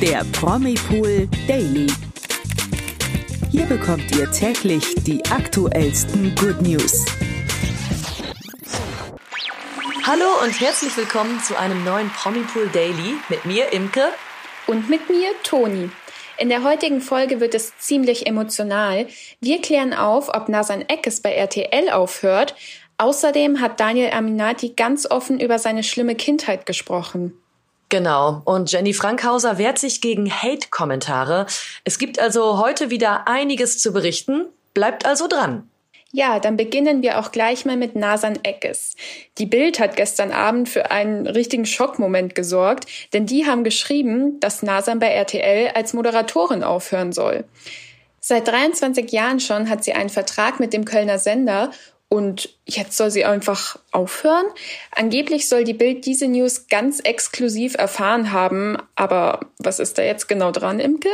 der 0.00 0.24
Promipool 0.30 1.28
Daily. 1.48 1.88
Hier 3.50 3.66
bekommt 3.66 4.14
ihr 4.16 4.30
täglich 4.30 4.94
die 5.02 5.24
aktuellsten 5.26 6.36
Good 6.36 6.62
News. 6.62 7.04
Hallo 10.04 10.24
und 10.44 10.60
herzlich 10.60 10.96
willkommen 10.96 11.40
zu 11.40 11.58
einem 11.58 11.82
neuen 11.84 12.10
Promipool 12.10 12.68
Daily 12.68 13.16
mit 13.28 13.44
mir, 13.44 13.72
Imke. 13.72 14.04
Und 14.68 14.88
mit 14.88 15.10
mir, 15.10 15.30
Toni. 15.42 15.90
In 16.36 16.48
der 16.48 16.62
heutigen 16.62 17.00
Folge 17.00 17.40
wird 17.40 17.56
es 17.56 17.76
ziemlich 17.78 18.28
emotional. 18.28 19.08
Wir 19.40 19.60
klären 19.60 19.94
auf, 19.94 20.28
ob 20.28 20.48
Nasan 20.48 20.82
Eckes 20.82 21.22
bei 21.22 21.32
RTL 21.32 21.90
aufhört. 21.90 22.54
Außerdem 22.98 23.60
hat 23.60 23.80
Daniel 23.80 24.12
Aminati 24.12 24.74
ganz 24.76 25.10
offen 25.10 25.40
über 25.40 25.58
seine 25.58 25.82
schlimme 25.82 26.14
Kindheit 26.14 26.66
gesprochen. 26.66 27.32
Genau. 27.88 28.42
Und 28.44 28.70
Jenny 28.70 28.92
Frankhauser 28.92 29.58
wehrt 29.58 29.78
sich 29.78 30.00
gegen 30.00 30.30
Hate-Kommentare. 30.30 31.46
Es 31.84 31.98
gibt 31.98 32.18
also 32.18 32.58
heute 32.58 32.90
wieder 32.90 33.26
einiges 33.26 33.78
zu 33.78 33.92
berichten. 33.92 34.46
Bleibt 34.74 35.06
also 35.06 35.26
dran. 35.26 35.68
Ja, 36.10 36.38
dann 36.38 36.56
beginnen 36.56 37.02
wir 37.02 37.18
auch 37.18 37.32
gleich 37.32 37.66
mal 37.66 37.76
mit 37.76 37.94
Nasan 37.94 38.38
Eckes. 38.42 38.96
Die 39.36 39.44
Bild 39.44 39.78
hat 39.78 39.96
gestern 39.96 40.32
Abend 40.32 40.68
für 40.68 40.90
einen 40.90 41.26
richtigen 41.26 41.66
Schockmoment 41.66 42.34
gesorgt, 42.34 42.86
denn 43.12 43.26
die 43.26 43.46
haben 43.46 43.62
geschrieben, 43.62 44.40
dass 44.40 44.62
Nasan 44.62 45.00
bei 45.00 45.08
RTL 45.08 45.72
als 45.74 45.92
Moderatorin 45.92 46.62
aufhören 46.62 47.12
soll. 47.12 47.44
Seit 48.20 48.48
23 48.48 49.10
Jahren 49.12 49.38
schon 49.38 49.68
hat 49.68 49.84
sie 49.84 49.92
einen 49.92 50.08
Vertrag 50.08 50.60
mit 50.60 50.72
dem 50.72 50.86
Kölner 50.86 51.18
Sender 51.18 51.70
und 52.08 52.48
jetzt 52.64 52.96
soll 52.96 53.10
sie 53.10 53.24
einfach 53.24 53.78
aufhören? 53.92 54.46
Angeblich 54.94 55.48
soll 55.48 55.64
die 55.64 55.74
Bild 55.74 56.06
diese 56.06 56.26
News 56.26 56.68
ganz 56.68 57.00
exklusiv 57.00 57.74
erfahren 57.76 58.32
haben. 58.32 58.78
Aber 58.94 59.40
was 59.58 59.78
ist 59.78 59.98
da 59.98 60.02
jetzt 60.02 60.26
genau 60.26 60.50
dran, 60.50 60.80
Imke? 60.80 61.10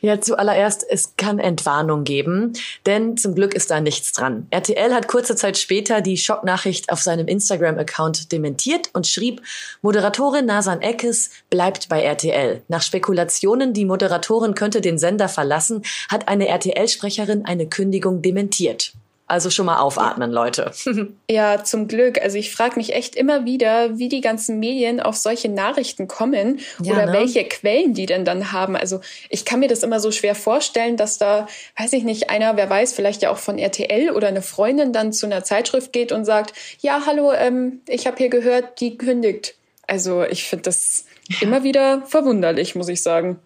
Ja, 0.00 0.20
zuallererst, 0.20 0.84
es 0.88 1.16
kann 1.16 1.38
Entwarnung 1.38 2.04
geben, 2.04 2.52
denn 2.84 3.16
zum 3.16 3.34
Glück 3.34 3.54
ist 3.54 3.70
da 3.70 3.80
nichts 3.80 4.12
dran. 4.12 4.46
RTL 4.50 4.92
hat 4.92 5.08
kurze 5.08 5.34
Zeit 5.34 5.56
später 5.56 6.02
die 6.02 6.18
Schocknachricht 6.18 6.90
auf 6.92 7.00
seinem 7.00 7.26
Instagram-Account 7.26 8.30
dementiert 8.30 8.90
und 8.92 9.06
schrieb, 9.06 9.40
Moderatorin 9.80 10.44
Nasan 10.44 10.82
Eckes 10.82 11.30
bleibt 11.48 11.88
bei 11.88 12.02
RTL. 12.02 12.62
Nach 12.68 12.82
Spekulationen, 12.82 13.72
die 13.72 13.86
Moderatorin 13.86 14.54
könnte 14.54 14.82
den 14.82 14.98
Sender 14.98 15.28
verlassen, 15.28 15.82
hat 16.10 16.28
eine 16.28 16.48
RTL-Sprecherin 16.48 17.46
eine 17.46 17.66
Kündigung 17.66 18.20
dementiert. 18.20 18.92
Also 19.26 19.48
schon 19.48 19.64
mal 19.64 19.78
aufatmen, 19.78 20.30
Leute. 20.30 20.72
ja, 21.30 21.64
zum 21.64 21.88
Glück. 21.88 22.20
Also 22.20 22.36
ich 22.36 22.54
frage 22.54 22.76
mich 22.76 22.94
echt 22.94 23.16
immer 23.16 23.46
wieder, 23.46 23.98
wie 23.98 24.10
die 24.10 24.20
ganzen 24.20 24.58
Medien 24.58 25.00
auf 25.00 25.16
solche 25.16 25.48
Nachrichten 25.48 26.08
kommen 26.08 26.60
ja, 26.82 26.92
oder 26.92 27.06
ne? 27.06 27.12
welche 27.14 27.44
Quellen 27.44 27.94
die 27.94 28.04
denn 28.04 28.26
dann 28.26 28.52
haben. 28.52 28.76
Also 28.76 29.00
ich 29.30 29.46
kann 29.46 29.60
mir 29.60 29.68
das 29.68 29.82
immer 29.82 29.98
so 29.98 30.10
schwer 30.10 30.34
vorstellen, 30.34 30.98
dass 30.98 31.16
da, 31.16 31.46
weiß 31.78 31.94
ich 31.94 32.04
nicht, 32.04 32.28
einer, 32.28 32.58
wer 32.58 32.68
weiß, 32.68 32.92
vielleicht 32.92 33.22
ja 33.22 33.30
auch 33.30 33.38
von 33.38 33.58
RTL 33.58 34.10
oder 34.10 34.28
eine 34.28 34.42
Freundin 34.42 34.92
dann 34.92 35.10
zu 35.14 35.24
einer 35.24 35.42
Zeitschrift 35.42 35.94
geht 35.94 36.12
und 36.12 36.26
sagt, 36.26 36.52
ja, 36.80 37.04
hallo, 37.06 37.32
ähm, 37.32 37.80
ich 37.88 38.06
habe 38.06 38.18
hier 38.18 38.28
gehört, 38.28 38.78
die 38.80 38.98
kündigt. 38.98 39.54
Also 39.86 40.22
ich 40.22 40.44
finde 40.44 40.64
das 40.64 41.06
ja. 41.28 41.38
immer 41.40 41.62
wieder 41.62 42.02
verwunderlich, 42.06 42.74
muss 42.74 42.88
ich 42.88 43.02
sagen. 43.02 43.38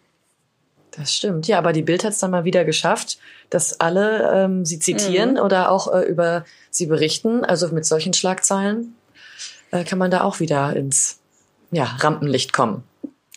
Das 0.92 1.14
stimmt. 1.14 1.46
Ja, 1.46 1.58
aber 1.58 1.72
die 1.72 1.82
Bild 1.82 2.04
hat 2.04 2.12
es 2.12 2.18
dann 2.18 2.30
mal 2.30 2.44
wieder 2.44 2.64
geschafft, 2.64 3.18
dass 3.50 3.80
alle 3.80 4.32
ähm, 4.34 4.64
sie 4.64 4.78
zitieren 4.78 5.32
mhm. 5.32 5.40
oder 5.40 5.70
auch 5.70 5.92
äh, 5.92 6.02
über 6.02 6.44
sie 6.70 6.86
berichten. 6.86 7.44
Also 7.44 7.68
mit 7.68 7.86
solchen 7.86 8.14
Schlagzeilen 8.14 8.96
äh, 9.70 9.84
kann 9.84 9.98
man 9.98 10.10
da 10.10 10.22
auch 10.22 10.40
wieder 10.40 10.74
ins 10.74 11.18
ja, 11.70 11.84
Rampenlicht 11.84 12.52
kommen. 12.52 12.84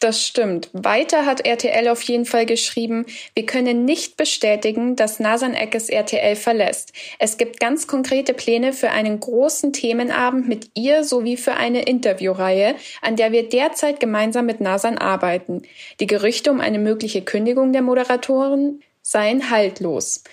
Das 0.01 0.25
stimmt. 0.25 0.71
Weiter 0.73 1.27
hat 1.27 1.45
RTL 1.45 1.87
auf 1.87 2.01
jeden 2.01 2.25
Fall 2.25 2.47
geschrieben, 2.47 3.05
wir 3.35 3.45
können 3.45 3.85
nicht 3.85 4.17
bestätigen, 4.17 4.95
dass 4.95 5.19
Nasan 5.19 5.53
Eckes 5.53 5.89
RTL 5.89 6.35
verlässt. 6.35 6.91
Es 7.19 7.37
gibt 7.37 7.59
ganz 7.59 7.85
konkrete 7.85 8.33
Pläne 8.33 8.73
für 8.73 8.89
einen 8.89 9.19
großen 9.19 9.73
Themenabend 9.73 10.49
mit 10.49 10.71
ihr 10.73 11.03
sowie 11.03 11.37
für 11.37 11.53
eine 11.53 11.83
Interviewreihe, 11.83 12.73
an 13.03 13.15
der 13.15 13.31
wir 13.31 13.47
derzeit 13.47 13.99
gemeinsam 13.99 14.47
mit 14.47 14.59
Nasan 14.59 14.97
arbeiten. 14.97 15.61
Die 15.99 16.07
Gerüchte 16.07 16.49
um 16.49 16.61
eine 16.61 16.79
mögliche 16.79 17.21
Kündigung 17.21 17.71
der 17.71 17.83
Moderatoren 17.83 18.81
seien 19.03 19.51
haltlos. 19.51 20.23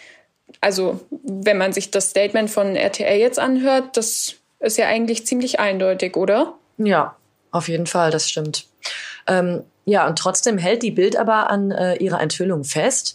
Also, 0.62 1.00
wenn 1.10 1.58
man 1.58 1.74
sich 1.74 1.90
das 1.90 2.08
Statement 2.08 2.50
von 2.50 2.74
RTL 2.74 3.18
jetzt 3.18 3.38
anhört, 3.38 3.98
das 3.98 4.36
ist 4.60 4.78
ja 4.78 4.86
eigentlich 4.86 5.26
ziemlich 5.26 5.60
eindeutig, 5.60 6.16
oder? 6.16 6.54
Ja, 6.78 7.16
auf 7.50 7.68
jeden 7.68 7.86
Fall, 7.86 8.10
das 8.10 8.30
stimmt. 8.30 8.67
Ähm, 9.28 9.62
ja, 9.84 10.06
und 10.06 10.18
trotzdem 10.18 10.58
hält 10.58 10.82
die 10.82 10.90
Bild 10.90 11.16
aber 11.16 11.50
an 11.50 11.70
äh, 11.70 11.94
ihrer 11.96 12.20
Enthüllung 12.20 12.64
fest. 12.64 13.14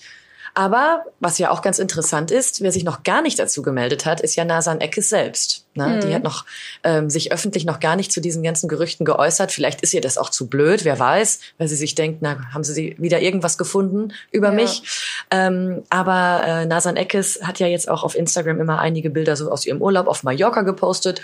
Aber 0.55 1.05
was 1.19 1.39
ja 1.39 1.49
auch 1.49 1.63
ganz 1.63 1.79
interessant 1.79 2.29
ist, 2.29 2.61
wer 2.61 2.71
sich 2.71 2.83
noch 2.83 3.01
gar 3.01 3.23
nicht 3.23 3.39
dazu 3.39 3.63
gemeldet 3.63 4.05
hat, 4.05 4.21
ist 4.21 4.35
ja 4.35 4.45
Nasan 4.45 4.81
Eckes 4.81 5.09
selbst. 5.09 5.65
Ne? 5.73 5.87
Mhm. 5.87 5.99
Die 6.01 6.13
hat 6.13 6.23
noch 6.23 6.45
ähm, 6.83 7.09
sich 7.09 7.31
öffentlich 7.31 7.65
noch 7.65 7.79
gar 7.79 7.95
nicht 7.95 8.11
zu 8.11 8.21
diesen 8.21 8.43
ganzen 8.43 8.67
Gerüchten 8.67 9.03
geäußert. 9.03 9.51
Vielleicht 9.51 9.81
ist 9.81 9.95
ihr 9.95 10.01
das 10.01 10.19
auch 10.19 10.29
zu 10.29 10.47
blöd, 10.47 10.85
wer 10.85 10.99
weiß, 10.99 11.39
weil 11.57 11.67
sie 11.67 11.75
sich 11.75 11.95
denkt, 11.95 12.19
na, 12.21 12.37
haben 12.53 12.63
sie 12.63 12.95
wieder 12.99 13.19
irgendwas 13.19 13.57
gefunden 13.57 14.13
über 14.31 14.49
ja. 14.49 14.53
mich. 14.53 14.83
Ähm, 15.31 15.83
aber 15.89 16.43
äh, 16.45 16.65
Nasan 16.67 16.97
Eckes 16.97 17.39
hat 17.41 17.59
ja 17.59 17.65
jetzt 17.65 17.89
auch 17.89 18.03
auf 18.03 18.15
Instagram 18.15 18.61
immer 18.61 18.79
einige 18.79 19.09
Bilder 19.09 19.35
so 19.35 19.49
aus 19.49 19.65
ihrem 19.65 19.81
Urlaub 19.81 20.07
auf 20.07 20.21
Mallorca 20.21 20.61
gepostet 20.61 21.21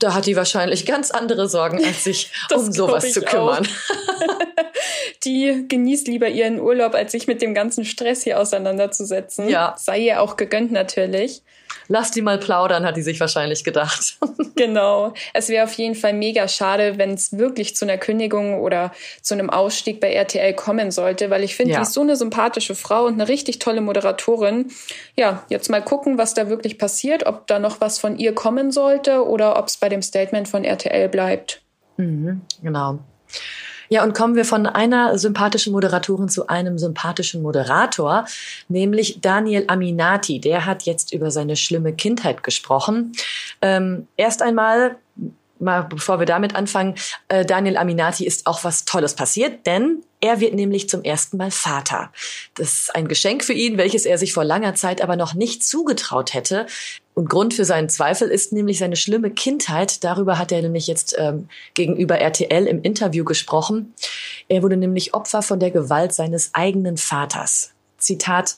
da 0.00 0.14
hat 0.14 0.26
die 0.26 0.36
wahrscheinlich 0.36 0.86
ganz 0.86 1.10
andere 1.10 1.48
Sorgen, 1.48 1.84
als 1.84 2.04
sich 2.04 2.32
um 2.54 2.72
sowas 2.72 3.12
zu 3.12 3.22
kümmern. 3.22 3.66
die 5.24 5.66
genießt 5.68 6.08
lieber 6.08 6.28
ihren 6.28 6.60
Urlaub, 6.60 6.94
als 6.94 7.12
sich 7.12 7.26
mit 7.26 7.42
dem 7.42 7.54
ganzen 7.54 7.84
Stress 7.84 8.22
hier 8.22 8.40
auseinanderzusetzen. 8.40 9.48
Ja. 9.48 9.74
Sei 9.78 9.98
ihr 9.98 10.22
auch 10.22 10.36
gegönnt 10.36 10.72
natürlich. 10.72 11.42
Lass 11.88 12.10
die 12.10 12.22
mal 12.22 12.38
plaudern, 12.38 12.84
hat 12.84 12.96
die 12.96 13.02
sich 13.02 13.18
wahrscheinlich 13.20 13.64
gedacht. 13.64 14.16
genau. 14.56 15.12
Es 15.34 15.48
wäre 15.48 15.64
auf 15.64 15.72
jeden 15.74 15.94
Fall 15.94 16.12
mega 16.12 16.46
schade, 16.48 16.98
wenn 16.98 17.14
es 17.14 17.36
wirklich 17.36 17.76
zu 17.76 17.84
einer 17.84 17.98
Kündigung 17.98 18.60
oder 18.60 18.92
zu 19.22 19.34
einem 19.34 19.50
Ausstieg 19.50 20.00
bei 20.00 20.12
RTL 20.12 20.54
kommen 20.54 20.90
sollte, 20.90 21.30
weil 21.30 21.42
ich 21.42 21.56
finde, 21.56 21.72
ja. 21.72 21.78
die 21.78 21.82
ist 21.82 21.92
so 21.92 22.00
eine 22.00 22.16
sympathische 22.16 22.74
Frau 22.74 23.06
und 23.06 23.14
eine 23.14 23.28
richtig 23.28 23.58
tolle 23.58 23.80
Moderatorin. 23.80 24.70
Ja, 25.16 25.44
jetzt 25.48 25.70
mal 25.70 25.82
gucken, 25.82 26.18
was 26.18 26.34
da 26.34 26.48
wirklich 26.48 26.78
passiert, 26.78 27.26
ob 27.26 27.46
da 27.46 27.58
noch 27.58 27.80
was 27.80 27.98
von 27.98 28.18
ihr 28.18 28.34
kommen 28.34 28.70
sollte 28.70 29.26
oder 29.26 29.58
ob 29.58 29.66
es 29.66 29.76
bei 29.76 29.88
dem 29.90 30.02
Statement 30.02 30.48
von 30.48 30.64
RTL 30.64 31.08
bleibt. 31.08 31.62
Mhm, 31.98 32.40
genau. 32.62 33.00
Ja, 33.92 34.04
und 34.04 34.14
kommen 34.14 34.36
wir 34.36 34.44
von 34.44 34.66
einer 34.66 35.18
sympathischen 35.18 35.72
Moderatorin 35.72 36.28
zu 36.28 36.46
einem 36.46 36.78
sympathischen 36.78 37.42
Moderator, 37.42 38.24
nämlich 38.68 39.20
Daniel 39.20 39.64
Aminati. 39.66 40.40
Der 40.40 40.64
hat 40.64 40.84
jetzt 40.84 41.12
über 41.12 41.32
seine 41.32 41.56
schlimme 41.56 41.92
Kindheit 41.92 42.44
gesprochen. 42.44 43.12
Ähm, 43.60 44.06
erst 44.16 44.42
einmal 44.42 44.96
mal 45.60 45.82
bevor 45.82 46.18
wir 46.18 46.26
damit 46.26 46.54
anfangen, 46.54 46.94
äh, 47.28 47.44
Daniel 47.44 47.76
Aminati 47.76 48.24
ist 48.26 48.46
auch 48.46 48.64
was 48.64 48.84
Tolles 48.84 49.14
passiert, 49.14 49.66
denn 49.66 50.02
er 50.20 50.40
wird 50.40 50.54
nämlich 50.54 50.88
zum 50.88 51.02
ersten 51.02 51.36
Mal 51.36 51.50
Vater. 51.50 52.12
Das 52.54 52.72
ist 52.72 52.94
ein 52.94 53.08
Geschenk 53.08 53.44
für 53.44 53.52
ihn, 53.52 53.76
welches 53.76 54.06
er 54.06 54.18
sich 54.18 54.32
vor 54.32 54.44
langer 54.44 54.74
Zeit 54.74 55.02
aber 55.02 55.16
noch 55.16 55.34
nicht 55.34 55.62
zugetraut 55.62 56.34
hätte. 56.34 56.66
Und 57.20 57.28
Grund 57.28 57.52
für 57.52 57.66
seinen 57.66 57.90
Zweifel 57.90 58.30
ist 58.30 58.54
nämlich 58.54 58.78
seine 58.78 58.96
schlimme 58.96 59.30
Kindheit. 59.30 60.04
Darüber 60.04 60.38
hat 60.38 60.52
er 60.52 60.62
nämlich 60.62 60.86
jetzt 60.86 61.14
ähm, 61.18 61.50
gegenüber 61.74 62.18
RTL 62.18 62.66
im 62.66 62.80
Interview 62.80 63.26
gesprochen. 63.26 63.92
Er 64.48 64.62
wurde 64.62 64.78
nämlich 64.78 65.12
Opfer 65.12 65.42
von 65.42 65.60
der 65.60 65.70
Gewalt 65.70 66.14
seines 66.14 66.54
eigenen 66.54 66.96
Vaters. 66.96 67.72
Zitat 67.98 68.56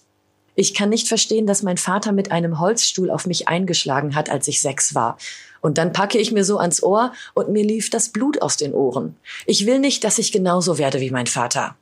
ich 0.54 0.74
kann 0.74 0.90
nicht 0.90 1.08
verstehen, 1.08 1.48
dass 1.48 1.64
mein 1.64 1.76
Vater 1.76 2.12
mit 2.12 2.30
einem 2.30 2.60
Holzstuhl 2.60 3.10
auf 3.10 3.26
mich 3.26 3.48
eingeschlagen 3.48 4.14
hat, 4.14 4.30
als 4.30 4.46
ich 4.46 4.60
sechs 4.60 4.94
war. 4.94 5.18
Und 5.60 5.76
dann 5.76 5.92
packe 5.92 6.18
ich 6.18 6.30
mir 6.30 6.44
so 6.44 6.58
ans 6.58 6.84
Ohr 6.84 7.12
und 7.34 7.48
mir 7.48 7.64
lief 7.64 7.90
das 7.90 8.10
Blut 8.10 8.42
aus 8.42 8.58
den 8.58 8.74
Ohren. 8.74 9.16
Ich 9.44 9.66
will 9.66 9.80
nicht, 9.80 10.04
dass 10.04 10.18
ich 10.18 10.30
genauso 10.30 10.78
werde 10.78 11.00
wie 11.00 11.10
mein 11.10 11.26
Vater 11.26 11.74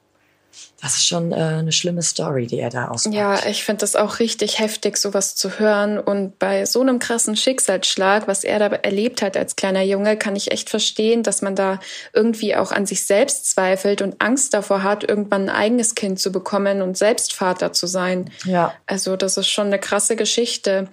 das 0.81 0.97
ist 0.97 1.06
schon 1.06 1.32
äh, 1.32 1.37
eine 1.37 1.73
schlimme 1.73 2.00
Story, 2.00 2.47
die 2.47 2.58
er 2.58 2.70
da 2.70 2.88
auspackt. 2.88 3.14
Ja, 3.14 3.47
ich 3.47 3.64
finde 3.64 3.81
das 3.81 3.97
auch 3.97 4.19
richtig 4.19 4.58
heftig, 4.58 4.97
sowas 4.97 5.35
zu 5.35 5.58
hören. 5.58 5.99
Und 5.99 6.38
bei 6.38 6.64
so 6.64 6.81
einem 6.81 6.99
krassen 6.99 7.37
Schicksalsschlag, 7.37 8.26
was 8.26 8.44
er 8.44 8.58
da 8.58 8.67
erlebt 8.67 9.20
hat 9.20 9.37
als 9.37 9.56
kleiner 9.56 9.82
Junge, 9.82 10.17
kann 10.17 10.37
ich 10.37 10.52
echt 10.52 10.70
verstehen, 10.70 11.23
dass 11.23 11.43
man 11.43 11.55
da 11.55 11.81
irgendwie 12.14 12.56
auch 12.56 12.73
an 12.73 12.87
sich 12.87 13.05
selbst 13.05 13.50
zweifelt 13.50 14.00
und 14.00 14.23
Angst 14.23 14.55
davor 14.55 14.82
hat, 14.82 15.05
irgendwann 15.05 15.50
ein 15.50 15.55
eigenes 15.55 15.94
Kind 15.94 16.19
zu 16.19 16.32
bekommen 16.32 16.81
und 16.81 16.97
selbst 16.97 17.35
Vater 17.35 17.75
zu 17.75 17.87
sein. 17.87 18.31
Ja. 18.44 18.73
Also 18.87 19.17
das 19.17 19.37
ist 19.37 19.49
schon 19.49 19.67
eine 19.67 19.79
krasse 19.79 20.17
Geschichte. 20.17 20.88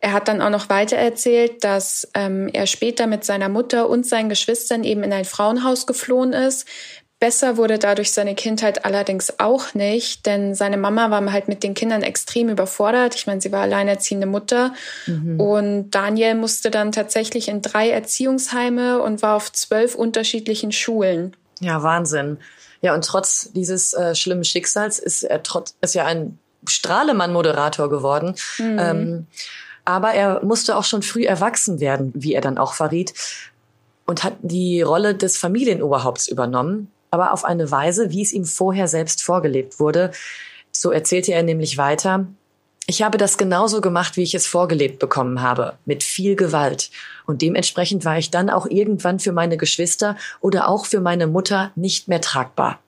Er 0.00 0.12
hat 0.12 0.28
dann 0.28 0.40
auch 0.40 0.50
noch 0.50 0.70
weiter 0.70 0.96
erzählt, 0.96 1.62
dass 1.62 2.08
ähm, 2.14 2.48
er 2.52 2.66
später 2.66 3.06
mit 3.06 3.24
seiner 3.24 3.50
Mutter 3.50 3.88
und 3.88 4.06
seinen 4.06 4.30
Geschwistern 4.30 4.82
eben 4.82 5.02
in 5.04 5.12
ein 5.12 5.26
Frauenhaus 5.26 5.86
geflohen 5.86 6.32
ist, 6.32 6.66
Besser 7.20 7.58
wurde 7.58 7.78
dadurch 7.78 8.12
seine 8.12 8.34
Kindheit 8.34 8.86
allerdings 8.86 9.38
auch 9.38 9.74
nicht, 9.74 10.24
denn 10.24 10.54
seine 10.54 10.78
Mama 10.78 11.10
war 11.10 11.30
halt 11.30 11.48
mit 11.48 11.62
den 11.62 11.74
Kindern 11.74 12.02
extrem 12.02 12.48
überfordert. 12.48 13.14
Ich 13.14 13.26
meine, 13.26 13.42
sie 13.42 13.52
war 13.52 13.60
alleinerziehende 13.60 14.26
Mutter 14.26 14.72
mhm. 15.06 15.38
und 15.38 15.90
Daniel 15.90 16.34
musste 16.34 16.70
dann 16.70 16.92
tatsächlich 16.92 17.48
in 17.48 17.60
drei 17.60 17.90
Erziehungsheime 17.90 19.02
und 19.02 19.20
war 19.20 19.36
auf 19.36 19.52
zwölf 19.52 19.94
unterschiedlichen 19.94 20.72
Schulen. 20.72 21.36
Ja, 21.60 21.82
Wahnsinn. 21.82 22.38
Ja, 22.80 22.94
und 22.94 23.04
trotz 23.04 23.52
dieses 23.52 23.92
äh, 23.92 24.14
schlimmen 24.14 24.44
Schicksals 24.44 24.98
ist 24.98 25.22
er 25.22 25.42
trotz 25.42 25.74
ist 25.82 25.94
ja 25.94 26.06
ein 26.06 26.38
Strahlemann-Moderator 26.66 27.90
geworden. 27.90 28.34
Mhm. 28.56 28.78
Ähm, 28.78 29.26
aber 29.84 30.12
er 30.12 30.42
musste 30.42 30.74
auch 30.74 30.84
schon 30.84 31.02
früh 31.02 31.26
erwachsen 31.26 31.80
werden, 31.80 32.12
wie 32.14 32.32
er 32.32 32.40
dann 32.40 32.56
auch 32.56 32.72
verriet, 32.72 33.12
und 34.06 34.24
hat 34.24 34.34
die 34.40 34.80
Rolle 34.80 35.14
des 35.14 35.36
Familienoberhaupts 35.36 36.28
übernommen, 36.28 36.90
aber 37.10 37.32
auf 37.32 37.44
eine 37.44 37.70
Weise, 37.70 38.10
wie 38.10 38.22
es 38.22 38.32
ihm 38.32 38.44
vorher 38.44 38.88
selbst 38.88 39.22
vorgelebt 39.22 39.80
wurde. 39.80 40.12
So 40.72 40.90
erzählte 40.90 41.32
er 41.32 41.42
nämlich 41.42 41.76
weiter, 41.76 42.26
ich 42.86 43.02
habe 43.02 43.18
das 43.18 43.38
genauso 43.38 43.80
gemacht, 43.80 44.16
wie 44.16 44.22
ich 44.22 44.34
es 44.34 44.46
vorgelebt 44.46 44.98
bekommen 44.98 45.42
habe, 45.42 45.74
mit 45.84 46.02
viel 46.02 46.34
Gewalt. 46.34 46.90
Und 47.24 47.40
dementsprechend 47.40 48.04
war 48.04 48.18
ich 48.18 48.30
dann 48.30 48.50
auch 48.50 48.66
irgendwann 48.66 49.20
für 49.20 49.30
meine 49.32 49.56
Geschwister 49.56 50.16
oder 50.40 50.68
auch 50.68 50.86
für 50.86 51.00
meine 51.00 51.28
Mutter 51.28 51.70
nicht 51.76 52.08
mehr 52.08 52.20
tragbar. 52.20 52.80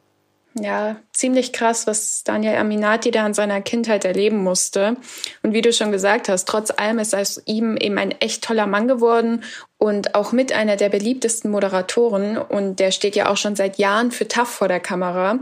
Ja, 0.55 0.97
ziemlich 1.13 1.55
krass, 1.55 1.87
was 1.87 2.25
Daniel 2.25 2.57
Aminati 2.57 3.11
da 3.11 3.27
in 3.27 3.33
seiner 3.33 3.63
Kindheit 3.63 4.05
erleben 4.05 4.37
musste. 4.37 4.97
Und 5.43 5.55
wie 5.55 5.63
du 5.63 5.73
schon 5.73 5.93
gesagt 5.93 6.29
hast, 6.29 6.47
trotz 6.47 6.71
allem 6.71 6.99
ist 6.99 7.15
aus 7.15 7.41
ihm 7.47 7.79
eben 7.79 7.97
ein 7.97 8.11
echt 8.21 8.45
toller 8.45 8.67
Mann 8.67 8.87
geworden 8.87 9.45
und 9.79 10.15
auch 10.15 10.33
mit 10.33 10.53
einer 10.53 10.77
der 10.77 10.91
beliebtesten 10.91 11.51
Moderatoren. 11.51 12.37
Und 12.37 12.81
der 12.81 12.91
steht 12.91 13.17
ja 13.17 13.31
auch 13.31 13.39
schon 13.39 13.57
seit 13.57 13.79
Jahren 13.79 14.11
für 14.11 14.29
TAF 14.29 14.51
vor 14.51 14.69
der 14.69 14.81
Kamera. 14.81 15.39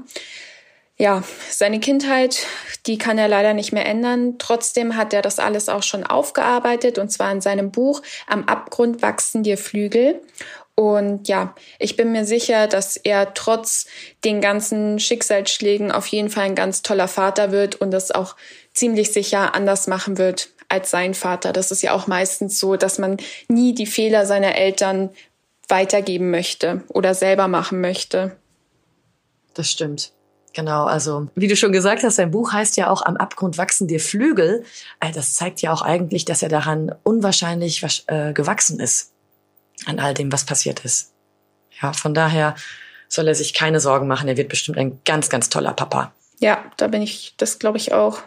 Ja, 0.97 1.25
seine 1.49 1.81
Kindheit, 1.81 2.47
die 2.87 2.99
kann 2.99 3.19
er 3.19 3.27
leider 3.27 3.55
nicht 3.55 3.73
mehr 3.73 3.87
ändern. 3.87 4.37
Trotzdem 4.39 4.97
hat 4.97 5.13
er 5.13 5.23
das 5.23 5.39
alles 5.41 5.69
auch 5.69 5.83
schon 5.83 6.05
aufgearbeitet 6.05 6.99
und 6.99 7.11
zwar 7.11 7.33
in 7.33 7.41
seinem 7.41 7.73
Buch 7.73 8.03
Am 8.27 8.45
Abgrund 8.45 9.03
wachsen 9.03 9.43
dir 9.43 9.57
Flügel. 9.57 10.21
Und 10.81 11.29
ja, 11.29 11.55
ich 11.79 11.97
bin 11.97 12.11
mir 12.11 12.25
sicher, 12.25 12.67
dass 12.67 12.97
er 12.97 13.35
trotz 13.35 13.85
den 14.25 14.41
ganzen 14.41 14.99
Schicksalsschlägen 14.99 15.93
auf 15.93 16.07
jeden 16.07 16.31
Fall 16.31 16.45
ein 16.45 16.55
ganz 16.55 16.81
toller 16.81 17.07
Vater 17.07 17.53
wird 17.53 17.75
und 17.75 17.91
das 17.91 18.11
auch 18.11 18.35
ziemlich 18.73 19.13
sicher 19.13 19.55
anders 19.55 19.89
machen 19.89 20.17
wird 20.17 20.49
als 20.71 20.91
sein 20.91 21.13
Vater. 21.13 21.53
Das 21.53 21.71
ist 21.71 21.83
ja 21.83 21.93
auch 21.93 22.07
meistens 22.07 22.59
so, 22.59 22.77
dass 22.77 22.99
man 22.99 23.19
nie 23.47 23.75
die 23.75 23.85
Fehler 23.85 24.25
seiner 24.25 24.55
Eltern 24.55 25.11
weitergeben 25.69 26.31
möchte 26.31 26.83
oder 26.89 27.13
selber 27.13 27.47
machen 27.47 27.83
möchte. 27.83 28.39
Das 29.53 29.71
stimmt. 29.71 30.13
Genau, 30.55 30.87
also 30.87 31.29
wie 31.35 31.49
du 31.49 31.57
schon 31.57 31.73
gesagt 31.73 32.05
hast, 32.05 32.17
sein 32.17 32.31
Buch 32.31 32.55
heißt 32.55 32.79
ja 32.79 32.89
auch 32.89 33.03
Am 33.05 33.19
Abgrund 33.19 33.59
wachsen 33.59 33.87
dir 33.87 34.01
Flügel. 34.01 34.65
Das 35.15 35.35
zeigt 35.35 35.61
ja 35.61 35.75
auch 35.75 35.83
eigentlich, 35.83 36.25
dass 36.25 36.43
er 36.43 36.49
daran 36.49 36.95
unwahrscheinlich 37.03 37.85
äh, 38.07 38.33
gewachsen 38.33 38.81
ist 38.81 39.10
an 39.87 39.99
all 39.99 40.15
dem, 40.15 40.33
was 40.33 40.45
passiert 40.45 40.85
ist. 40.85 41.13
Ja, 41.81 41.93
von 41.93 42.15
daher 42.15 42.55
soll 43.09 43.29
er 43.29 43.35
sich 43.35 43.55
keine 43.55 43.81
Sorgen 43.81 44.07
machen. 44.07 44.29
Er 44.29 44.37
wird 44.37 44.49
bestimmt 44.49 44.79
ein 44.79 45.01
ganz, 45.05 45.29
ganz 45.29 45.49
toller 45.49 45.73
Papa. 45.73 46.13
Ja, 46.39 46.65
da 46.77 46.89
bin 46.89 47.03
ich, 47.03 47.35
das 47.37 47.59
glaube 47.59 47.79
ich 47.79 47.93
auch. 47.93 48.23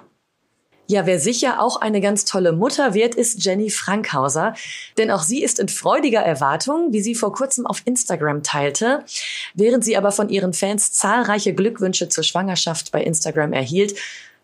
Ja, 0.88 1.06
wer 1.06 1.18
sicher 1.18 1.62
auch 1.62 1.80
eine 1.80 2.02
ganz 2.02 2.26
tolle 2.26 2.52
Mutter 2.52 2.94
wird, 2.94 3.16
ist 3.16 3.44
Jenny 3.44 3.70
Frankhauser. 3.70 4.54
Denn 4.98 5.12
auch 5.12 5.24
sie 5.24 5.42
ist 5.42 5.60
in 5.60 5.70
freudiger 5.70 6.20
Erwartung, 6.20 6.92
wie 6.92 7.02
sie 7.02 7.16
vor 7.16 7.34
kurzem 7.34 7.66
auf 7.66 7.82
Instagram 7.86 8.44
teilte. 8.44 9.06
Während 9.54 9.86
sie 9.86 9.96
aber 9.96 10.12
von 10.12 10.30
ihren 10.30 10.54
Fans 10.54 10.92
zahlreiche 10.92 11.54
Glückwünsche 11.54 12.10
zur 12.10 12.24
Schwangerschaft 12.24 12.92
bei 12.92 13.02
Instagram 13.02 13.54
erhielt, 13.54 13.98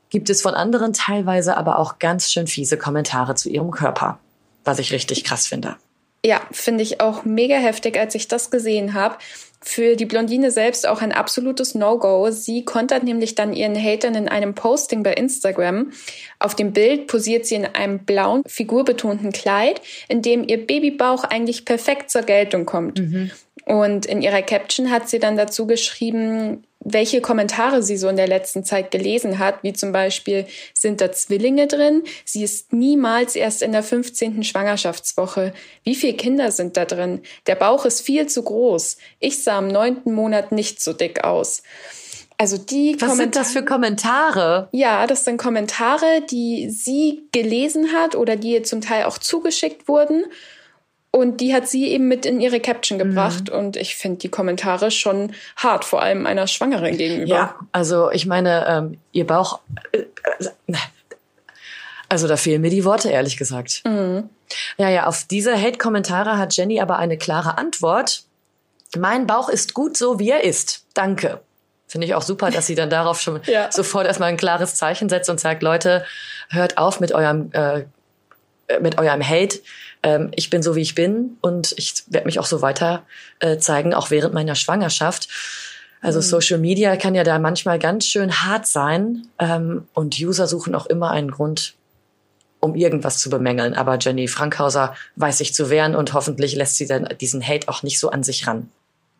gibt 0.09 0.29
es 0.29 0.41
von 0.41 0.53
anderen 0.53 0.93
teilweise 0.93 1.57
aber 1.57 1.77
auch 1.77 1.99
ganz 1.99 2.31
schön 2.31 2.47
fiese 2.47 2.77
Kommentare 2.77 3.35
zu 3.35 3.49
ihrem 3.49 3.71
Körper. 3.71 4.19
Was 4.63 4.79
ich 4.79 4.93
richtig 4.93 5.25
krass 5.25 5.45
finde. 5.45 5.75
Ja, 6.25 6.41
finde 6.51 6.83
ich 6.83 6.99
auch 7.01 7.23
mega 7.23 7.55
heftig, 7.55 7.97
als 7.97 8.15
ich 8.15 8.27
das 8.27 8.51
gesehen 8.51 8.93
habe. 8.93 9.17
Für 9.61 9.97
die 9.97 10.05
Blondine 10.05 10.51
selbst 10.51 10.87
auch 10.87 11.01
ein 11.01 11.11
absolutes 11.11 11.75
No-Go. 11.75 12.31
Sie 12.31 12.63
kontert 12.63 13.03
nämlich 13.03 13.35
dann 13.35 13.53
ihren 13.53 13.75
Hatern 13.75 14.15
in 14.15 14.29
einem 14.29 14.55
Posting 14.55 15.03
bei 15.03 15.13
Instagram. 15.13 15.91
Auf 16.39 16.55
dem 16.55 16.71
Bild 16.71 17.07
posiert 17.07 17.45
sie 17.45 17.55
in 17.55 17.65
einem 17.65 17.99
blauen, 17.99 18.43
figurbetonten 18.47 19.33
Kleid, 19.33 19.81
in 20.07 20.21
dem 20.21 20.47
ihr 20.47 20.65
Babybauch 20.65 21.25
eigentlich 21.25 21.65
perfekt 21.65 22.09
zur 22.09 22.21
Geltung 22.21 22.65
kommt. 22.65 22.99
Mhm. 22.99 23.31
Und 23.65 24.05
in 24.05 24.21
ihrer 24.21 24.41
Caption 24.41 24.89
hat 24.89 25.09
sie 25.09 25.19
dann 25.19 25.35
dazu 25.35 25.67
geschrieben, 25.67 26.63
welche 26.81 27.19
Kommentare 27.19 27.83
sie 27.83 27.97
so 27.97 28.07
in 28.07 28.15
der 28.15 28.27
letzten 28.27 28.63
Zeit 28.63 28.89
gelesen 28.91 29.39
hat, 29.39 29.63
wie 29.63 29.73
zum 29.73 29.91
Beispiel, 29.91 30.45
sind 30.73 31.01
da 31.01 31.11
Zwillinge 31.11 31.67
drin? 31.67 32.03
Sie 32.23 32.43
ist 32.43 32.71
niemals 32.71 33.35
erst 33.35 33.61
in 33.61 33.73
der 33.73 33.83
15. 33.83 34.43
Schwangerschaftswoche. 34.43 35.53
Wie 35.83 35.95
viele 35.95 36.13
Kinder 36.13 36.51
sind 36.51 36.77
da 36.77 36.85
drin? 36.85 37.21
Der 37.47 37.55
Bauch 37.55 37.85
ist 37.85 38.01
viel 38.01 38.27
zu 38.27 38.43
groß. 38.43 38.97
Ich 39.19 39.43
sah 39.43 39.59
im 39.59 39.67
neunten 39.67 40.13
Monat 40.13 40.51
nicht 40.51 40.81
so 40.81 40.93
dick 40.93 41.23
aus. 41.23 41.63
Also 42.37 42.57
die 42.57 42.95
Was 42.99 43.17
sind 43.17 43.35
das 43.35 43.51
für 43.51 43.65
Kommentare? 43.65 44.69
Ja, 44.71 45.05
das 45.05 45.25
sind 45.25 45.35
Kommentare, 45.35 46.23
die 46.31 46.69
sie 46.69 47.27
gelesen 47.33 47.91
hat 47.91 48.15
oder 48.15 48.37
die 48.37 48.53
ihr 48.53 48.63
zum 48.63 48.79
Teil 48.79 49.03
auch 49.03 49.17
zugeschickt 49.17 49.89
wurden. 49.89 50.23
Und 51.11 51.41
die 51.41 51.55
hat 51.55 51.67
sie 51.67 51.87
eben 51.87 52.07
mit 52.07 52.25
in 52.25 52.39
ihre 52.39 52.59
Caption 52.59 52.97
mhm. 52.97 53.03
gebracht. 53.03 53.49
Mhm. 53.49 53.57
Und 53.57 53.77
ich 53.77 53.95
finde 53.95 54.19
die 54.19 54.29
Kommentare 54.29 54.91
schon 54.91 55.33
hart, 55.55 55.85
vor 55.85 56.01
allem 56.01 56.25
einer 56.25 56.47
Schwangeren 56.47 56.97
gegenüber. 56.97 57.27
Ja, 57.27 57.55
also 57.71 58.11
ich 58.11 58.25
meine, 58.25 58.65
ähm, 58.67 58.97
ihr 59.11 59.25
Bauch. 59.25 59.59
Äh, 59.91 59.99
äh, 59.99 60.75
also 62.07 62.27
da 62.27 62.37
fehlen 62.37 62.61
mir 62.61 62.71
die 62.71 62.85
Worte, 62.85 63.09
ehrlich 63.09 63.37
gesagt. 63.37 63.81
Mhm. 63.85 64.29
Ja, 64.77 64.89
ja, 64.89 65.05
auf 65.05 65.25
diese 65.25 65.59
Hate-Kommentare 65.59 66.37
hat 66.37 66.55
Jenny 66.55 66.81
aber 66.81 66.97
eine 66.97 67.17
klare 67.17 67.57
Antwort. 67.57 68.23
Mein 68.97 69.27
Bauch 69.27 69.49
ist 69.49 69.75
gut 69.75 69.95
so, 69.95 70.19
wie 70.19 70.31
er 70.31 70.43
ist. 70.43 70.85
Danke. 70.95 71.39
Finde 71.87 72.05
ich 72.05 72.15
auch 72.15 72.21
super, 72.21 72.51
dass 72.51 72.67
sie 72.67 72.75
dann 72.75 72.89
darauf 72.89 73.19
schon 73.21 73.41
ja. 73.45 73.71
sofort 73.71 74.07
erstmal 74.07 74.29
ein 74.29 74.37
klares 74.37 74.75
Zeichen 74.75 75.09
setzt 75.09 75.29
und 75.29 75.39
sagt, 75.39 75.63
Leute, 75.63 76.05
hört 76.49 76.77
auf 76.77 76.99
mit 76.99 77.11
eurem, 77.11 77.51
äh, 77.51 77.85
mit 78.79 78.97
eurem 78.99 79.27
Hate 79.27 79.59
ähm, 80.03 80.31
ich 80.35 80.49
bin 80.49 80.61
so, 80.61 80.75
wie 80.75 80.81
ich 80.81 80.95
bin 80.95 81.37
und 81.41 81.73
ich 81.77 82.03
werde 82.07 82.25
mich 82.25 82.39
auch 82.39 82.45
so 82.45 82.61
weiter 82.61 83.03
äh, 83.39 83.57
zeigen, 83.57 83.93
auch 83.93 84.11
während 84.11 84.33
meiner 84.33 84.55
Schwangerschaft. 84.55 85.29
Also 86.01 86.19
mhm. 86.19 86.23
Social 86.23 86.57
Media 86.59 86.95
kann 86.95 87.15
ja 87.15 87.23
da 87.23 87.39
manchmal 87.39 87.79
ganz 87.79 88.05
schön 88.05 88.41
hart 88.41 88.67
sein 88.67 89.27
ähm, 89.37 89.87
und 89.93 90.17
User 90.19 90.47
suchen 90.47 90.75
auch 90.75 90.85
immer 90.85 91.11
einen 91.11 91.31
Grund, 91.31 91.75
um 92.59 92.75
irgendwas 92.75 93.19
zu 93.19 93.29
bemängeln. 93.29 93.73
Aber 93.73 93.97
Jenny 93.99 94.27
Frankhauser 94.27 94.95
weiß 95.17 95.39
sich 95.39 95.53
zu 95.53 95.69
wehren 95.69 95.95
und 95.95 96.13
hoffentlich 96.13 96.55
lässt 96.55 96.77
sie 96.77 96.87
dann 96.87 97.09
diesen 97.19 97.45
Hate 97.45 97.67
auch 97.67 97.83
nicht 97.83 97.99
so 97.99 98.09
an 98.09 98.23
sich 98.23 98.47
ran. 98.47 98.69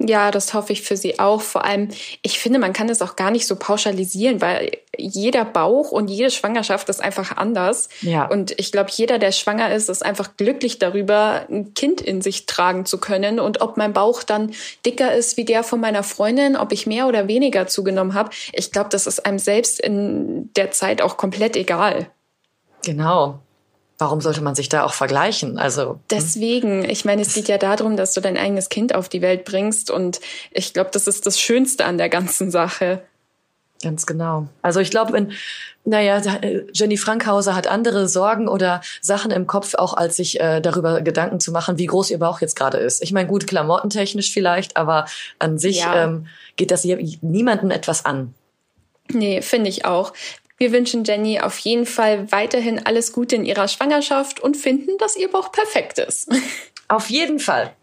Ja, 0.01 0.31
das 0.31 0.53
hoffe 0.53 0.71
ich 0.71 0.81
für 0.81 0.95
Sie 0.95 1.19
auch. 1.19 1.41
Vor 1.41 1.65
allem, 1.65 1.89
ich 2.21 2.39
finde, 2.39 2.57
man 2.57 2.71
kann 2.71 2.87
das 2.87 3.01
auch 3.01 3.17
gar 3.17 3.31
nicht 3.31 3.45
so 3.45 3.57
pauschalisieren, 3.57 4.39
weil 4.39 4.71
jeder 4.97 5.43
Bauch 5.43 5.91
und 5.91 6.07
jede 6.09 6.31
Schwangerschaft 6.31 6.87
ist 6.87 7.01
einfach 7.01 7.35
anders. 7.35 7.89
Ja. 7.99 8.25
Und 8.25 8.57
ich 8.57 8.71
glaube, 8.71 8.91
jeder, 8.93 9.19
der 9.19 9.33
schwanger 9.33 9.73
ist, 9.73 9.89
ist 9.89 10.05
einfach 10.05 10.37
glücklich 10.37 10.79
darüber, 10.79 11.45
ein 11.49 11.73
Kind 11.73 11.99
in 11.99 12.21
sich 12.21 12.45
tragen 12.45 12.85
zu 12.85 12.97
können. 12.97 13.41
Und 13.41 13.59
ob 13.59 13.75
mein 13.75 13.91
Bauch 13.91 14.23
dann 14.23 14.53
dicker 14.85 15.13
ist 15.13 15.35
wie 15.35 15.43
der 15.43 15.63
von 15.63 15.81
meiner 15.81 16.03
Freundin, 16.03 16.55
ob 16.55 16.71
ich 16.71 16.87
mehr 16.87 17.05
oder 17.05 17.27
weniger 17.27 17.67
zugenommen 17.67 18.13
habe, 18.13 18.29
ich 18.53 18.71
glaube, 18.71 18.89
das 18.91 19.05
ist 19.05 19.25
einem 19.25 19.39
selbst 19.39 19.81
in 19.81 20.49
der 20.53 20.71
Zeit 20.71 21.01
auch 21.01 21.17
komplett 21.17 21.57
egal. 21.57 22.09
Genau 22.85 23.39
warum 23.99 24.21
sollte 24.21 24.41
man 24.41 24.55
sich 24.55 24.69
da 24.69 24.83
auch 24.83 24.93
vergleichen? 24.93 25.59
Also 25.59 25.91
hm? 25.91 25.99
deswegen, 26.09 26.89
ich 26.89 27.05
meine, 27.05 27.21
es 27.21 27.33
geht 27.35 27.49
ja 27.49 27.59
darum, 27.59 27.97
dass 27.97 28.13
du 28.13 28.21
dein 28.21 28.37
eigenes 28.37 28.69
Kind 28.69 28.95
auf 28.95 29.09
die 29.09 29.21
Welt 29.21 29.45
bringst 29.45 29.91
und 29.91 30.19
ich 30.51 30.73
glaube, 30.73 30.89
das 30.91 31.05
ist 31.05 31.27
das 31.27 31.39
Schönste 31.39 31.85
an 31.85 31.97
der 31.97 32.09
ganzen 32.09 32.49
Sache. 32.49 33.03
Ganz 33.81 34.05
genau. 34.05 34.47
Also 34.61 34.81
ich 34.81 34.89
glaube, 34.89 35.13
wenn, 35.13 35.31
naja, 35.85 36.21
Jenny 36.73 36.97
Frankhauser 36.97 37.55
hat 37.55 37.67
andere 37.67 38.09
Sorgen 38.09 38.49
oder 38.49 38.81
Sachen 39.01 39.31
im 39.31 39.47
Kopf, 39.47 39.75
auch 39.75 39.93
als 39.93 40.17
sich 40.17 40.39
äh, 40.39 40.59
darüber 40.59 41.01
Gedanken 41.01 41.39
zu 41.39 41.53
machen, 41.53 41.77
wie 41.77 41.85
groß 41.85 42.11
ihr 42.11 42.19
Bauch 42.19 42.41
jetzt 42.41 42.57
gerade 42.57 42.77
ist. 42.77 43.01
Ich 43.01 43.13
meine, 43.13 43.29
gut, 43.29 43.47
klamottentechnisch 43.47 44.33
vielleicht, 44.33 44.75
aber 44.75 45.05
an 45.39 45.57
sich 45.57 45.79
ja. 45.79 46.03
ähm, 46.03 46.27
geht 46.57 46.71
das 46.71 46.83
niemandem 46.83 47.71
etwas 47.71 48.05
an. 48.05 48.33
Nee, 49.11 49.41
finde 49.41 49.69
ich 49.69 49.85
auch. 49.85 50.13
Wir 50.59 50.73
wünschen 50.73 51.05
Jenny 51.05 51.39
auf 51.39 51.57
jeden 51.59 51.85
Fall 51.85 52.29
weiterhin 52.33 52.85
alles 52.85 53.13
Gute 53.13 53.37
in 53.37 53.45
ihrer 53.45 53.69
Schwangerschaft 53.69 54.41
und 54.41 54.57
finden, 54.57 54.97
dass 54.97 55.15
ihr 55.15 55.31
Bauch 55.31 55.53
perfekt 55.53 55.99
ist. 55.99 56.29
Auf 56.89 57.09
jeden 57.09 57.39
Fall. 57.39 57.73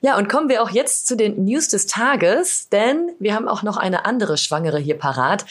Ja, 0.00 0.16
und 0.16 0.28
kommen 0.28 0.48
wir 0.48 0.62
auch 0.62 0.70
jetzt 0.70 1.08
zu 1.08 1.16
den 1.16 1.44
News 1.44 1.68
des 1.68 1.86
Tages, 1.86 2.68
denn 2.68 3.10
wir 3.18 3.34
haben 3.34 3.48
auch 3.48 3.64
noch 3.64 3.78
eine 3.78 4.04
andere 4.04 4.36
Schwangere 4.36 4.78
hier 4.78 4.96
parat. 4.96 5.44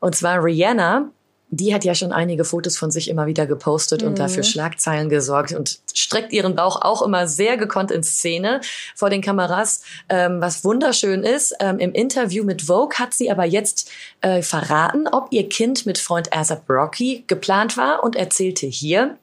Und 0.00 0.16
zwar 0.16 0.42
Rihanna 0.42 1.10
die 1.50 1.74
hat 1.74 1.84
ja 1.84 1.94
schon 1.94 2.12
einige 2.12 2.44
Fotos 2.44 2.76
von 2.78 2.90
sich 2.90 3.08
immer 3.08 3.26
wieder 3.26 3.46
gepostet 3.46 4.02
mhm. 4.02 4.08
und 4.08 4.18
dafür 4.18 4.44
Schlagzeilen 4.44 5.08
gesorgt 5.08 5.52
und 5.52 5.80
streckt 5.92 6.32
ihren 6.32 6.54
Bauch 6.54 6.80
auch 6.80 7.02
immer 7.02 7.26
sehr 7.26 7.56
gekonnt 7.56 7.90
in 7.90 8.04
Szene 8.04 8.60
vor 8.94 9.10
den 9.10 9.20
Kameras, 9.20 9.82
ähm, 10.08 10.40
was 10.40 10.64
wunderschön 10.64 11.24
ist. 11.24 11.54
Ähm, 11.58 11.78
Im 11.80 11.92
Interview 11.92 12.44
mit 12.44 12.62
Vogue 12.62 12.96
hat 12.98 13.14
sie 13.14 13.30
aber 13.30 13.44
jetzt 13.44 13.90
äh, 14.20 14.42
verraten, 14.42 15.08
ob 15.08 15.28
ihr 15.32 15.48
Kind 15.48 15.86
mit 15.86 15.98
Freund 15.98 16.32
Asap 16.32 16.70
Rocky 16.70 17.24
geplant 17.26 17.76
war 17.76 18.04
und 18.04 18.14
erzählte 18.14 18.66
hier, 18.66 19.18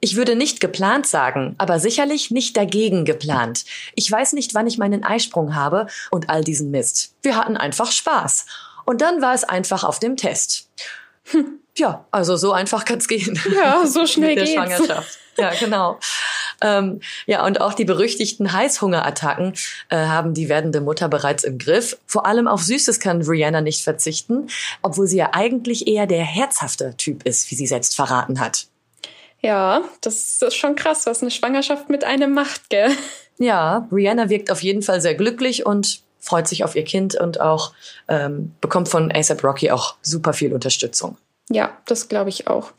Ich 0.00 0.14
würde 0.14 0.36
nicht 0.36 0.60
geplant 0.60 1.06
sagen, 1.06 1.54
aber 1.56 1.80
sicherlich 1.80 2.30
nicht 2.30 2.54
dagegen 2.56 3.06
geplant. 3.06 3.64
Ich 3.94 4.10
weiß 4.10 4.34
nicht, 4.34 4.52
wann 4.52 4.66
ich 4.66 4.76
meinen 4.76 5.04
Eisprung 5.04 5.54
habe 5.54 5.86
und 6.10 6.28
all 6.28 6.44
diesen 6.44 6.70
Mist. 6.70 7.14
Wir 7.22 7.34
hatten 7.34 7.56
einfach 7.56 7.90
Spaß. 7.90 8.44
Und 8.84 9.00
dann 9.00 9.22
war 9.22 9.34
es 9.34 9.42
einfach 9.42 9.84
auf 9.84 9.98
dem 9.98 10.16
Test. 10.16 10.68
Hm, 11.30 11.60
ja, 11.76 12.06
also 12.10 12.36
so 12.36 12.52
einfach 12.52 12.84
kann's 12.84 13.08
gehen. 13.08 13.38
Ja, 13.54 13.86
so 13.86 14.06
schnell 14.06 14.30
Mit 14.30 14.38
der 14.38 14.44
geht's. 14.44 14.56
Schwangerschaft. 14.56 15.18
Ja, 15.38 15.52
genau. 15.60 15.98
Ähm, 16.62 17.00
ja, 17.26 17.44
und 17.44 17.60
auch 17.60 17.74
die 17.74 17.84
berüchtigten 17.84 18.52
Heißhungerattacken 18.52 19.52
äh, 19.90 19.96
haben 19.96 20.32
die 20.32 20.48
werdende 20.48 20.80
Mutter 20.80 21.08
bereits 21.08 21.44
im 21.44 21.58
Griff. 21.58 21.98
Vor 22.06 22.24
allem 22.24 22.48
auf 22.48 22.62
Süßes 22.62 23.00
kann 23.00 23.20
Rihanna 23.20 23.60
nicht 23.60 23.82
verzichten, 23.84 24.48
obwohl 24.80 25.06
sie 25.06 25.18
ja 25.18 25.30
eigentlich 25.32 25.86
eher 25.86 26.06
der 26.06 26.24
herzhafte 26.24 26.96
Typ 26.96 27.24
ist, 27.24 27.50
wie 27.50 27.54
sie 27.54 27.66
selbst 27.66 27.94
verraten 27.94 28.40
hat. 28.40 28.66
Ja, 29.42 29.82
das 30.00 30.40
ist 30.40 30.56
schon 30.56 30.76
krass, 30.76 31.04
was 31.04 31.20
eine 31.20 31.30
Schwangerschaft 31.30 31.90
mit 31.90 32.04
einem 32.04 32.32
macht, 32.32 32.70
gell? 32.70 32.90
Ja, 33.38 33.86
Rihanna 33.92 34.30
wirkt 34.30 34.50
auf 34.50 34.62
jeden 34.62 34.80
Fall 34.80 35.02
sehr 35.02 35.14
glücklich 35.14 35.66
und 35.66 36.00
freut 36.26 36.48
sich 36.48 36.64
auf 36.64 36.74
ihr 36.74 36.84
Kind 36.84 37.14
und 37.14 37.40
auch 37.40 37.72
ähm, 38.08 38.52
bekommt 38.60 38.88
von 38.88 39.12
ASAP 39.12 39.44
Rocky 39.44 39.70
auch 39.70 39.94
super 40.02 40.32
viel 40.32 40.52
Unterstützung. 40.52 41.16
Ja, 41.48 41.76
das 41.86 42.08
glaube 42.08 42.30
ich 42.30 42.48
auch. 42.48 42.72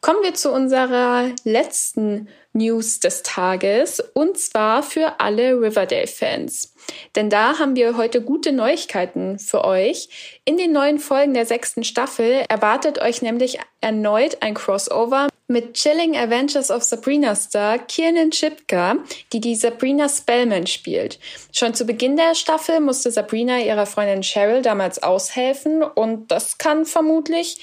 Kommen 0.00 0.22
wir 0.22 0.34
zu 0.34 0.50
unserer 0.50 1.26
letzten 1.44 2.28
News 2.54 3.00
des 3.00 3.22
Tages 3.22 4.00
und 4.14 4.38
zwar 4.38 4.82
für 4.82 5.20
alle 5.20 5.60
Riverdale-Fans. 5.60 6.74
Denn 7.14 7.28
da 7.28 7.58
haben 7.58 7.76
wir 7.76 7.96
heute 7.96 8.22
gute 8.22 8.50
Neuigkeiten 8.50 9.38
für 9.38 9.64
euch. 9.64 10.40
In 10.44 10.56
den 10.56 10.72
neuen 10.72 10.98
Folgen 10.98 11.34
der 11.34 11.46
sechsten 11.46 11.84
Staffel 11.84 12.44
erwartet 12.48 12.98
euch 12.98 13.20
nämlich 13.20 13.58
erneut 13.82 14.38
ein 14.40 14.54
Crossover 14.54 15.28
mit 15.50 15.74
Chilling 15.74 16.16
Adventures 16.16 16.70
of 16.70 16.82
Sabrina 16.82 17.34
Star 17.34 17.78
Kiernan 17.78 18.32
Shipka, 18.32 18.96
die 19.32 19.40
die 19.40 19.56
Sabrina 19.56 20.08
Spellman 20.08 20.66
spielt. 20.66 21.18
Schon 21.52 21.74
zu 21.74 21.84
Beginn 21.84 22.16
der 22.16 22.34
Staffel 22.34 22.80
musste 22.80 23.10
Sabrina 23.10 23.58
ihrer 23.58 23.86
Freundin 23.86 24.22
Cheryl 24.22 24.62
damals 24.62 25.02
aushelfen 25.02 25.82
und 25.82 26.30
das 26.30 26.56
kann 26.56 26.86
vermutlich 26.86 27.58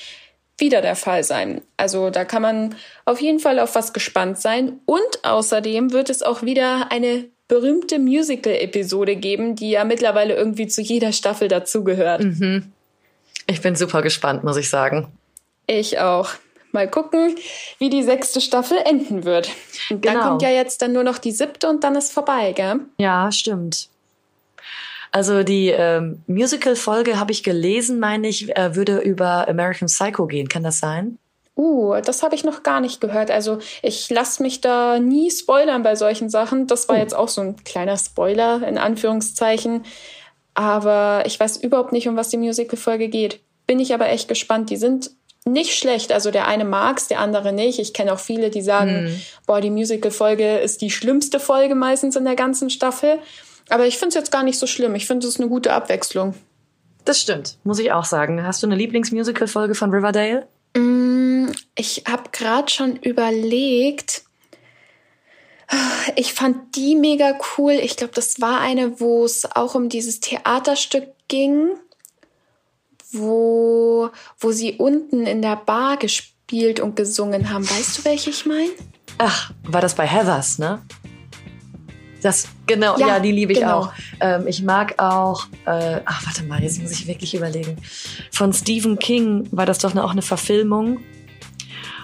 wieder 0.58 0.82
der 0.82 0.96
Fall 0.96 1.24
sein. 1.24 1.62
Also 1.78 2.10
da 2.10 2.26
kann 2.26 2.42
man 2.42 2.76
auf 3.06 3.22
jeden 3.22 3.40
Fall 3.40 3.60
auf 3.60 3.76
was 3.76 3.94
gespannt 3.94 4.40
sein. 4.40 4.80
Und 4.86 5.24
außerdem 5.24 5.94
wird 5.94 6.10
es 6.10 6.24
auch 6.24 6.42
wieder 6.42 6.92
eine 6.92 7.26
berühmte 7.48 8.00
Musical-Episode 8.00 9.16
geben, 9.16 9.56
die 9.56 9.70
ja 9.72 9.84
mittlerweile 9.84 10.36
irgendwie 10.36 10.68
zu 10.68 10.82
jeder 10.82 11.14
Staffel 11.14 11.48
dazugehört. 11.48 12.24
Mhm. 12.24 12.74
Ich 13.46 13.62
bin 13.62 13.76
super 13.76 14.02
gespannt, 14.02 14.44
muss 14.44 14.58
ich 14.58 14.70
sagen. 14.70 15.08
Ich 15.68 16.00
auch. 16.00 16.32
Mal 16.78 16.88
gucken, 16.88 17.34
wie 17.80 17.90
die 17.90 18.04
sechste 18.04 18.40
Staffel 18.40 18.78
enden 18.86 19.24
wird. 19.24 19.50
Und 19.90 20.04
genau. 20.04 20.14
dann 20.14 20.24
kommt 20.24 20.42
ja 20.44 20.50
jetzt 20.50 20.84
dann 20.84 20.94
nur 20.94 21.04
noch 21.04 21.18
die 21.18 21.32
siebte 21.32 21.68
und 21.68 21.84
dann 21.84 21.96
ist 21.96 22.14
vorbei, 22.14 22.52
gell? 22.52 22.82
Ja, 23.00 23.32
stimmt. 23.32 23.90
Also 25.12 25.42
die 25.42 25.70
ähm, 25.70 26.22
Musical-Folge 26.28 27.20
habe 27.20 27.32
ich 27.32 27.42
gelesen, 27.42 28.00
meine 28.00 28.28
ich, 28.28 28.56
äh, 28.56 28.76
würde 28.76 29.00
über 29.00 29.48
American 29.48 29.88
Psycho 29.88 30.28
gehen. 30.28 30.50
Kann 30.50 30.62
das 30.62 30.80
sein? 30.80 31.18
Uh, 31.56 31.96
das 32.06 32.22
habe 32.22 32.36
ich 32.36 32.44
noch 32.44 32.62
gar 32.62 32.80
nicht 32.80 33.02
gehört. 33.02 33.32
Also 33.32 33.58
ich 33.82 34.08
lasse 34.12 34.44
mich 34.44 34.62
da 34.62 35.00
nie 35.00 35.32
spoilern 35.32 35.82
bei 35.82 35.96
solchen 35.96 36.30
Sachen. 36.30 36.68
Das 36.68 36.88
war 36.90 36.98
uh. 36.98 37.00
jetzt 37.00 37.16
auch 37.16 37.30
so 37.30 37.42
ein 37.42 37.56
kleiner 37.64 37.98
Spoiler 37.98 38.68
in 38.68 38.78
Anführungszeichen. 38.78 39.84
Aber 40.54 41.24
ich 41.26 41.40
weiß 41.40 41.58
überhaupt 41.58 41.92
nicht, 41.92 42.08
um 42.08 42.16
was 42.16 42.30
die 42.30 42.38
Musical-Folge 42.38 43.08
geht. 43.08 43.40
Bin 43.66 43.80
ich 43.80 43.96
aber 43.96 44.10
echt 44.10 44.28
gespannt. 44.28 44.70
Die 44.70 44.78
sind 44.78 45.10
nicht 45.48 45.78
schlecht. 45.78 46.12
Also 46.12 46.32
der 46.32 46.48
eine 46.48 46.66
mag's, 46.66 47.08
der 47.08 47.20
andere 47.20 47.54
nicht. 47.54 47.80
Ich 47.80 47.94
kenne 47.94 48.14
auch 48.14 48.20
viele, 48.20 48.50
die 48.50 48.62
sagen, 48.62 49.06
mm. 49.06 49.22
boah, 49.46 49.62
die 49.62 49.70
Musical-Folge 49.70 50.58
ist 50.58 50.82
die 50.82 50.92
schlimmste 50.92 51.40
Folge 51.40 51.76
meistens 51.76 52.16
in 52.16 52.26
der 52.26 52.36
ganzen 52.36 52.70
Staffel. 52.70 53.20
Aber 53.70 53.86
ich 53.86 53.98
finde 53.98 54.10
es 54.10 54.16
jetzt 54.16 54.32
gar 54.32 54.44
nicht 54.44 54.60
so 54.60 54.68
schlimm. 54.68 54.96
Ich 54.96 55.08
finde 55.08 55.28
es 55.28 55.40
eine 55.40 55.50
gute 55.50 55.74
Abwechslung. 55.74 56.34
Das 57.06 57.22
stimmt, 57.22 57.58
muss 57.64 57.80
ich 57.80 57.92
auch 57.92 58.06
sagen. 58.06 58.46
Hast 58.46 58.64
du 58.64 58.68
eine 58.68 58.76
Lieblingsmusical-Folge 58.76 59.76
von 59.76 59.92
Riverdale? 59.92 60.48
Mm, 60.76 61.48
ich 61.76 62.04
habe 62.08 62.30
gerade 62.32 62.70
schon 62.70 62.98
überlegt. 62.98 64.24
Ich 66.16 66.34
fand 66.34 66.76
die 66.76 66.96
mega 66.96 67.38
cool. 67.58 67.74
Ich 67.74 67.98
glaube, 67.98 68.14
das 68.14 68.40
war 68.40 68.62
eine, 68.62 69.00
wo 69.00 69.26
es 69.26 69.50
auch 69.56 69.76
um 69.76 69.90
dieses 69.90 70.20
Theaterstück 70.20 71.10
ging, 71.28 71.72
wo, 73.12 74.10
wo 74.40 74.52
sie 74.52 74.74
unten 74.74 75.26
in 75.26 75.42
der 75.42 75.56
Bar 75.56 75.98
gespielt 75.98 76.80
und 76.80 76.96
gesungen 76.96 77.50
haben. 77.50 77.70
Weißt 77.70 78.00
du, 78.00 78.06
welche 78.06 78.30
ich 78.30 78.46
meine? 78.46 78.70
Ach, 79.18 79.52
war 79.64 79.82
das 79.82 79.96
bei 79.96 80.06
Heathers, 80.06 80.60
ne? 80.60 80.82
Das, 82.22 82.48
genau, 82.66 82.98
ja, 82.98 83.08
ja 83.08 83.20
die 83.20 83.32
liebe 83.32 83.54
ich 83.54 83.60
genau. 83.60 83.82
auch. 83.82 83.94
Ähm, 84.20 84.48
ich 84.48 84.64
mag 84.64 84.96
auch, 84.98 85.46
äh, 85.66 86.02
ach, 86.04 86.26
warte 86.26 86.44
mal, 86.44 86.62
jetzt 86.62 86.82
muss 86.82 86.92
ich 86.92 87.08
wirklich 87.08 87.36
überlegen. 87.36 87.78
Von 88.32 88.54
Stephen 88.54 88.98
King 88.98 89.48
war 89.52 89.66
das 89.66 89.80
doch 89.80 89.96
auch 89.96 90.12
eine 90.12 90.22
Verfilmung. 90.22 91.00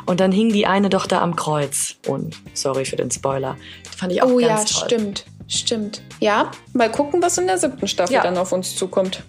Und 0.06 0.20
dann 0.20 0.32
hing 0.32 0.52
die 0.52 0.68
eine 0.68 0.90
doch 0.90 1.08
da 1.08 1.22
am 1.22 1.36
Kreuz. 1.36 1.96
Und 2.08 2.38
sorry 2.54 2.86
für 2.86 2.98
den 2.98 3.10
Spoiler. 3.10 3.58
Fand 3.98 4.12
ich 4.12 4.22
auch 4.22 4.30
oh, 4.30 4.38
ganz 4.38 4.72
ja, 4.72 4.80
toll. 4.80 4.88
Oh 4.90 4.92
ja, 4.92 4.98
stimmt. 4.98 5.26
Stimmt. 5.48 6.02
Ja, 6.20 6.52
mal 6.74 6.90
gucken, 6.92 7.22
was 7.22 7.38
in 7.38 7.48
der 7.48 7.58
siebten 7.58 7.88
Staffel 7.88 8.14
ja. 8.14 8.24
dann 8.24 8.38
auf 8.38 8.52
uns 8.52 8.76
zukommt. 8.76 9.24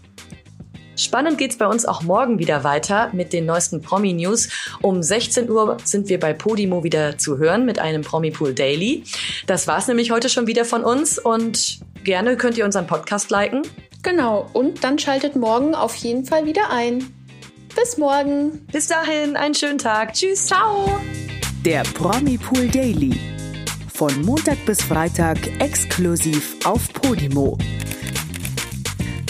Spannend 0.96 1.38
geht's 1.38 1.56
bei 1.56 1.66
uns 1.66 1.84
auch 1.86 2.02
morgen 2.02 2.38
wieder 2.38 2.64
weiter 2.64 3.10
mit 3.12 3.32
den 3.32 3.46
neuesten 3.46 3.80
Promi-News. 3.80 4.48
Um 4.80 5.02
16 5.02 5.50
Uhr 5.50 5.76
sind 5.84 6.08
wir 6.08 6.20
bei 6.20 6.32
Podimo 6.32 6.84
wieder 6.84 7.18
zu 7.18 7.38
hören 7.38 7.64
mit 7.64 7.78
einem 7.78 8.02
Promi-Pool 8.02 8.54
Daily. 8.54 9.04
Das 9.46 9.66
war's 9.66 9.88
nämlich 9.88 10.10
heute 10.10 10.28
schon 10.28 10.46
wieder 10.46 10.64
von 10.64 10.84
uns 10.84 11.18
und 11.18 11.80
gerne 12.04 12.36
könnt 12.36 12.56
ihr 12.56 12.64
unseren 12.64 12.86
Podcast 12.86 13.30
liken. 13.30 13.62
Genau, 14.02 14.48
und 14.52 14.84
dann 14.84 14.98
schaltet 14.98 15.34
morgen 15.34 15.74
auf 15.74 15.96
jeden 15.96 16.24
Fall 16.24 16.46
wieder 16.46 16.70
ein. 16.70 17.12
Bis 17.74 17.96
morgen. 17.96 18.66
Bis 18.70 18.86
dahin, 18.86 19.36
einen 19.36 19.54
schönen 19.54 19.78
Tag. 19.78 20.12
Tschüss. 20.12 20.46
Ciao. 20.46 21.00
Der 21.64 21.82
Promi-Pool 21.82 22.68
Daily. 22.68 23.18
Von 23.94 24.22
Montag 24.22 24.58
bis 24.66 24.82
Freitag 24.82 25.38
exklusiv 25.60 26.56
auf 26.64 26.92
Podimo. 26.92 27.56